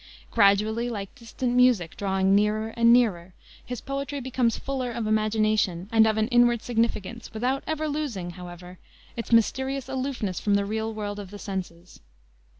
[0.31, 6.07] Gradually, like distant music drawing nearer and nearer, his poetry becomes fuller of imagination and
[6.07, 8.79] of an inward significance, without ever losing, however,
[9.15, 11.99] its mysterious aloofness from the real world of the senses.